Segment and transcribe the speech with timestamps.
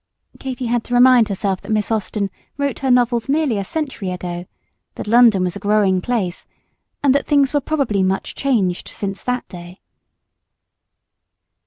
[0.39, 4.45] Katy had to remind herself that Miss Austen wrote her novels nearly a century ago,
[4.95, 6.47] that London was a "growing" place,
[7.03, 9.79] and that things were probably much changed since that day.